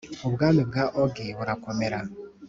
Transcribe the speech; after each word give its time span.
ubwami 0.27 0.61
bwa 0.69 0.83
Ogi 1.01 1.27
burakomera 1.37 1.99